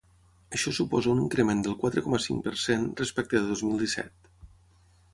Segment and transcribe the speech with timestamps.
[0.57, 4.35] Això suposa un increment del quatre coma cinc per cent respecte de dos mil disset.